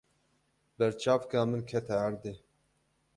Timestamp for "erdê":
2.07-2.33